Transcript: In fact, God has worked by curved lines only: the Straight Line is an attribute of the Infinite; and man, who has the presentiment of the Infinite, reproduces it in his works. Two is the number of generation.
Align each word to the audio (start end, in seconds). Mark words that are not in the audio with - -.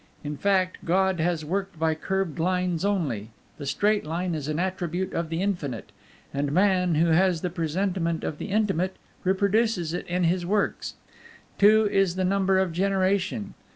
In 0.23 0.35
fact, 0.35 0.79
God 0.83 1.19
has 1.19 1.45
worked 1.45 1.77
by 1.77 1.93
curved 1.93 2.39
lines 2.39 2.83
only: 2.83 3.29
the 3.59 3.67
Straight 3.67 4.03
Line 4.03 4.33
is 4.33 4.47
an 4.47 4.57
attribute 4.57 5.13
of 5.13 5.29
the 5.29 5.43
Infinite; 5.43 5.91
and 6.33 6.51
man, 6.51 6.95
who 6.95 7.09
has 7.11 7.41
the 7.41 7.51
presentiment 7.51 8.23
of 8.23 8.39
the 8.39 8.47
Infinite, 8.47 8.95
reproduces 9.23 9.93
it 9.93 10.07
in 10.07 10.23
his 10.23 10.43
works. 10.43 10.95
Two 11.59 11.85
is 11.87 12.15
the 12.15 12.25
number 12.25 12.57
of 12.57 12.73
generation. 12.73 13.53